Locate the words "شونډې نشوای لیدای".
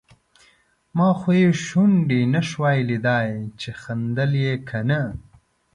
1.65-3.29